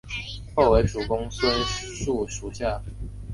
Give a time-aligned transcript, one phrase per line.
[0.55, 2.81] 后为蜀公孙述属下。